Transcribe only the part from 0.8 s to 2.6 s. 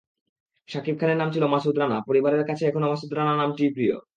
খানের নাম ছিল মাসুদ রানাপরিবারের